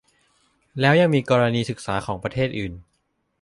[0.79, 2.73] แล้วยังมีกรณีศึกษาของประเทศอื่น